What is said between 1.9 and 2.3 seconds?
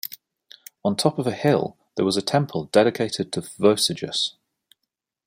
there was a